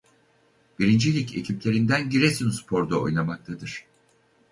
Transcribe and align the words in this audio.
Birinci 0.79 1.13
Lig 1.13 1.37
ekiplerinden 1.37 2.09
Giresunspor'da 2.09 2.99
oynamaktadır. 3.01 3.85